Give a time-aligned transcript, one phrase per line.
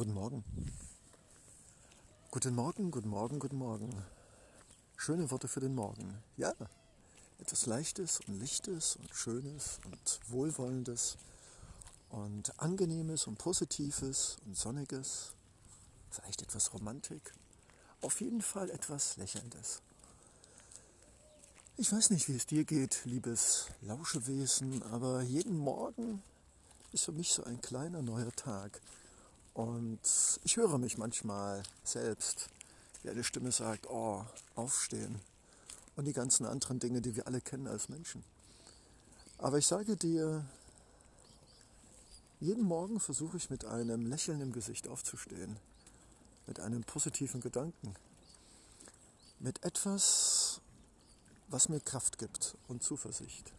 [0.00, 0.42] Guten Morgen.
[2.30, 3.94] Guten Morgen, guten Morgen, guten Morgen.
[4.96, 6.22] Schöne Worte für den Morgen.
[6.38, 6.54] Ja,
[7.38, 11.18] etwas Leichtes und Lichtes und Schönes und Wohlwollendes
[12.08, 15.34] und Angenehmes und Positives und Sonniges.
[16.08, 17.34] Vielleicht etwas Romantik.
[18.00, 19.82] Auf jeden Fall etwas Lächelndes.
[21.76, 26.22] Ich weiß nicht, wie es dir geht, liebes Lauschewesen, aber jeden Morgen
[26.90, 28.80] ist für mich so ein kleiner neuer Tag.
[29.54, 30.00] Und
[30.44, 32.48] ich höre mich manchmal selbst,
[33.02, 35.20] wie eine Stimme sagt, oh, aufstehen.
[35.96, 38.24] Und die ganzen anderen Dinge, die wir alle kennen als Menschen.
[39.38, 40.44] Aber ich sage dir,
[42.40, 45.56] jeden Morgen versuche ich mit einem Lächeln im Gesicht aufzustehen,
[46.46, 47.94] mit einem positiven Gedanken,
[49.40, 50.60] mit etwas,
[51.48, 53.52] was mir Kraft gibt und Zuversicht,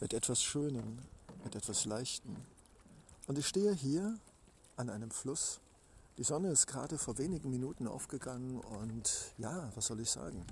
[0.00, 1.00] mit etwas Schönem,
[1.44, 2.36] mit etwas Leichtem.
[3.26, 4.18] Und ich stehe hier
[4.76, 5.60] an einem Fluss.
[6.18, 10.44] Die Sonne ist gerade vor wenigen Minuten aufgegangen und ja, was soll ich sagen?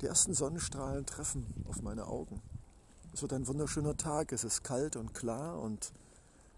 [0.00, 2.40] Die ersten Sonnenstrahlen treffen auf meine Augen.
[3.12, 5.92] Es wird ein wunderschöner Tag, es ist kalt und klar und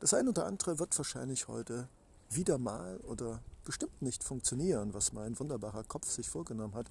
[0.01, 1.89] das ein oder andere wird wahrscheinlich heute
[2.31, 6.91] wieder mal oder bestimmt nicht funktionieren, was mein wunderbarer Kopf sich vorgenommen hat.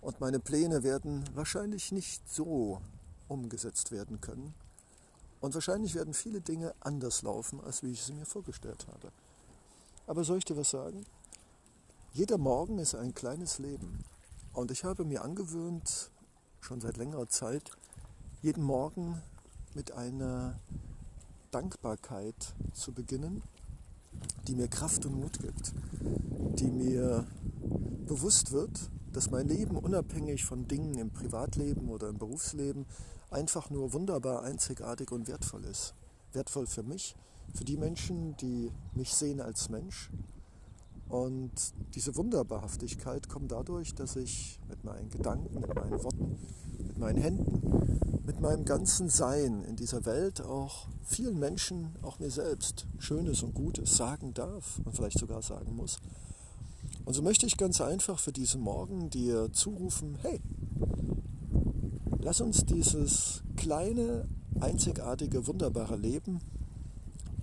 [0.00, 2.80] Und meine Pläne werden wahrscheinlich nicht so
[3.28, 4.54] umgesetzt werden können,
[5.40, 9.12] und wahrscheinlich werden viele Dinge anders laufen, als wie ich sie mir vorgestellt habe.
[10.06, 11.04] Aber soll ich dir was sagen?
[12.12, 14.04] Jeder Morgen ist ein kleines Leben.
[14.52, 16.10] Und ich habe mir angewöhnt,
[16.60, 17.70] schon seit längerer Zeit,
[18.42, 19.22] jeden Morgen
[19.74, 20.58] mit einer
[21.50, 23.42] Dankbarkeit zu beginnen,
[24.48, 25.72] die mir Kraft und Mut gibt,
[26.58, 27.26] die mir
[28.06, 32.86] bewusst wird, dass mein Leben unabhängig von Dingen im Privatleben oder im Berufsleben
[33.30, 35.94] einfach nur wunderbar, einzigartig und wertvoll ist.
[36.32, 37.16] Wertvoll für mich,
[37.54, 40.10] für die Menschen, die mich sehen als Mensch.
[41.08, 41.50] Und
[41.94, 46.38] diese Wunderbarhaftigkeit kommt dadurch, dass ich mit meinen Gedanken, mit meinen Worten,
[46.78, 52.30] mit meinen Händen, mit meinem ganzen Sein in dieser Welt auch vielen Menschen, auch mir
[52.30, 55.98] selbst, Schönes und Gutes sagen darf und vielleicht sogar sagen muss.
[57.04, 60.40] Und so möchte ich ganz einfach für diesen Morgen dir zurufen, hey,
[62.22, 64.28] Lass uns dieses kleine,
[64.60, 66.40] einzigartige, wunderbare Leben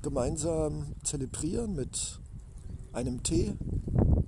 [0.04, 2.20] gemeinsam zelebrieren mit
[2.94, 3.56] einem Tee,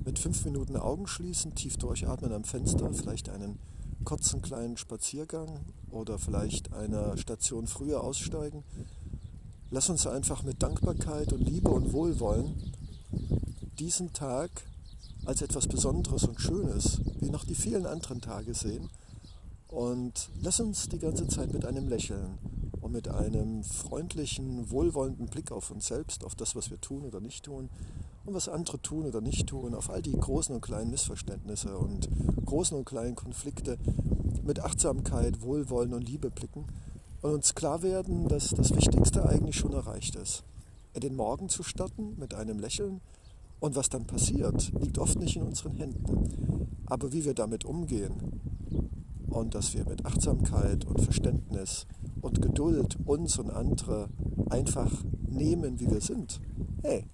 [0.03, 3.59] mit fünf Minuten Augen schließen, tief durchatmen am Fenster, vielleicht einen
[4.05, 5.59] kurzen kleinen Spaziergang
[5.91, 8.63] oder vielleicht einer Station früher aussteigen.
[9.69, 12.73] Lass uns einfach mit Dankbarkeit und Liebe und Wohlwollen
[13.77, 14.49] diesen Tag
[15.25, 18.89] als etwas Besonderes und Schönes, wie noch die vielen anderen Tage sehen
[19.69, 22.37] und lass uns die ganze Zeit mit einem Lächeln
[22.81, 27.19] und mit einem freundlichen, wohlwollenden Blick auf uns selbst, auf das, was wir tun oder
[27.19, 27.69] nicht tun
[28.25, 32.09] und was andere tun oder nicht tun, auf all die großen und kleinen Missverständnisse und
[32.45, 33.77] großen und kleinen Konflikte
[34.43, 36.65] mit Achtsamkeit, Wohlwollen und Liebe blicken
[37.21, 40.43] und uns klar werden, dass das Wichtigste eigentlich schon erreicht ist.
[40.93, 43.01] In den Morgen zu starten mit einem Lächeln
[43.59, 46.67] und was dann passiert, liegt oft nicht in unseren Händen.
[46.87, 48.41] Aber wie wir damit umgehen,
[49.29, 51.85] und dass wir mit Achtsamkeit und Verständnis
[52.21, 54.09] und Geduld uns und andere
[54.49, 54.91] einfach
[55.27, 56.41] nehmen, wie wir sind.
[56.83, 57.05] Hey,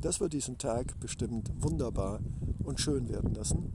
[0.00, 2.20] das wird diesen Tag bestimmt wunderbar
[2.64, 3.72] und schön werden lassen.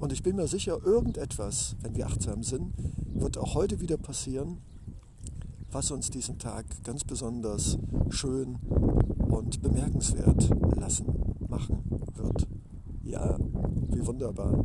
[0.00, 2.72] Und ich bin mir sicher, irgendetwas, wenn wir achtsam sind,
[3.14, 4.58] wird auch heute wieder passieren,
[5.70, 7.78] was uns diesen Tag ganz besonders
[8.10, 8.56] schön
[9.28, 11.06] und bemerkenswert lassen,
[11.48, 11.82] machen
[12.14, 12.46] wird.
[13.02, 13.36] Ja,
[13.90, 14.64] wie wunderbar.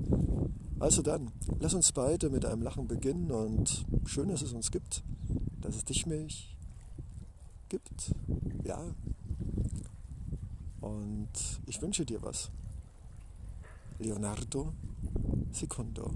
[0.83, 5.01] Also dann, lass uns beide mit einem Lachen beginnen und schön, dass es uns gibt,
[5.61, 6.57] dass es dich mich
[7.69, 8.13] gibt.
[8.65, 8.83] Ja.
[10.81, 11.29] Und
[11.67, 12.51] ich wünsche dir was.
[13.97, 14.73] Leonardo
[15.53, 16.15] Secondo.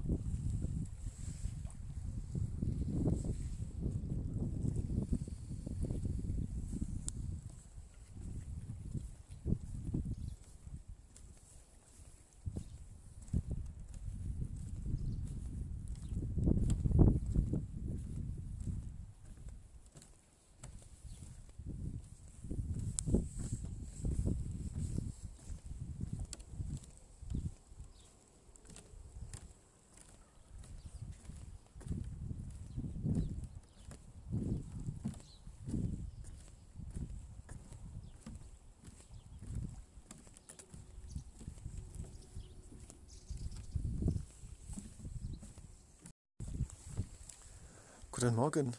[48.20, 48.72] Guten Morgen,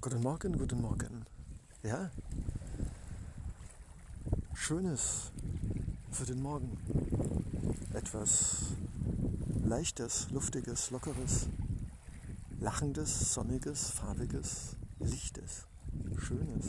[0.00, 1.26] guten Morgen, guten Morgen.
[1.82, 2.12] Ja,
[4.54, 5.32] Schönes
[6.12, 6.78] für den Morgen.
[7.92, 8.66] Etwas
[9.64, 11.48] Leichtes, Luftiges, Lockeres,
[12.60, 15.66] Lachendes, Sonniges, Farbiges, Lichtes,
[16.16, 16.66] Schönes.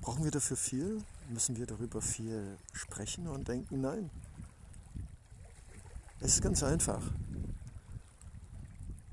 [0.00, 1.02] Brauchen wir dafür viel?
[1.28, 3.82] Müssen wir darüber viel sprechen und denken?
[3.82, 4.08] Nein.
[6.20, 7.02] Es ist ganz einfach.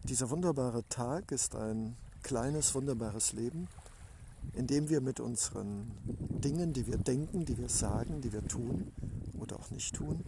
[0.10, 3.70] Dieser wunderbare Tag ist ein kleines, wunderbares Leben,
[4.52, 8.92] in dem wir mit unseren Dingen, die wir denken, die wir sagen, die wir tun
[9.40, 10.20] oder auch nicht tun,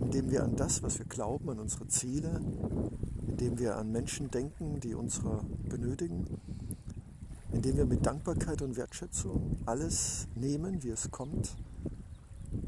[0.00, 2.40] indem wir an das, was wir glauben, an unsere Ziele,
[3.28, 6.24] indem wir an Menschen denken, die unsere benötigen,
[7.52, 11.54] indem wir mit Dankbarkeit und Wertschätzung alles nehmen, wie es kommt,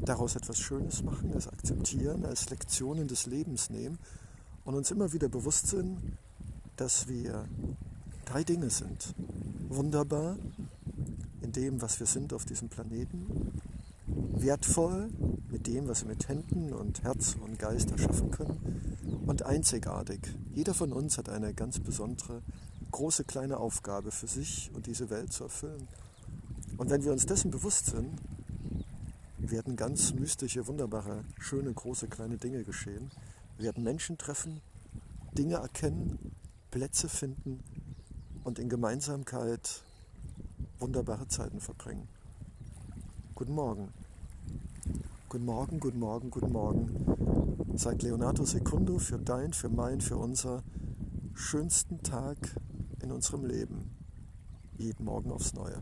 [0.05, 3.97] daraus etwas Schönes machen, es akzeptieren, als Lektionen des Lebens nehmen
[4.69, 5.97] und uns immer wieder bewusst sind,
[6.75, 7.45] dass wir
[8.25, 9.15] drei Dinge sind.
[9.67, 10.37] Wunderbar
[11.41, 13.51] in dem, was wir sind auf diesem Planeten,
[14.05, 15.09] wertvoll
[15.49, 20.19] mit dem, was wir mit Händen und Herz und Geist erschaffen können und einzigartig.
[20.53, 22.43] Jeder von uns hat eine ganz besondere
[22.91, 25.87] große kleine Aufgabe für sich und diese Welt zu erfüllen.
[26.77, 28.21] Und wenn wir uns dessen bewusst sind,
[29.39, 33.09] werden ganz mystische, wunderbare, schöne, große, kleine Dinge geschehen.
[33.59, 34.61] Wir werden Menschen treffen,
[35.37, 36.17] Dinge erkennen,
[36.71, 37.61] Plätze finden
[38.45, 39.83] und in Gemeinsamkeit
[40.77, 42.07] wunderbare Zeiten verbringen.
[43.35, 43.89] Guten Morgen.
[45.27, 47.77] Guten Morgen, guten Morgen, guten Morgen.
[47.77, 50.63] Sagt Leonardo Secundo für dein, für mein, für unser
[51.33, 52.37] schönsten Tag
[53.01, 53.91] in unserem Leben.
[54.77, 55.81] Jeden Morgen aufs Neue.